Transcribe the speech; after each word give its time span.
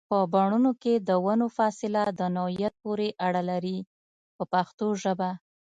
په 0.09 0.17
بڼونو 0.33 0.71
کې 0.81 0.93
د 1.07 1.09
ونو 1.25 1.47
فاصله 1.57 2.03
د 2.19 2.21
نوعیت 2.37 2.73
پورې 2.83 3.07
اړه 3.27 3.41
لري 3.49 3.77
په 4.35 4.43
پښتو 4.53 4.87
ژبه. 5.01 5.29